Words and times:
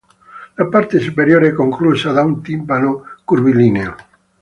La 0.57 0.65
parte 0.67 0.97
superiore 0.99 1.49
è 1.49 1.53
conclusa 1.53 2.11
da 2.11 2.23
un 2.23 2.41
timpano 2.41 3.03
curvilineo. 3.23 3.95